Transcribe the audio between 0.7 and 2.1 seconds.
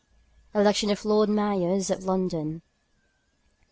OF LORD MAYORS OF